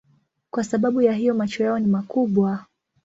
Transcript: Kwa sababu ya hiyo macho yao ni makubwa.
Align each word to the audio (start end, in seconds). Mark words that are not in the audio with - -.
Kwa 0.51 0.63
sababu 0.63 1.01
ya 1.01 1.13
hiyo 1.13 1.33
macho 1.33 1.63
yao 1.63 1.79
ni 1.79 1.87
makubwa. 1.87 2.65